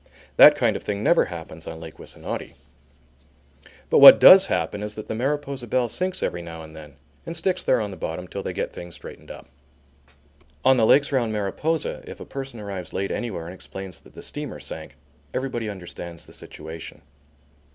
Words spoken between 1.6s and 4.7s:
on Lake Wissanotti. But what does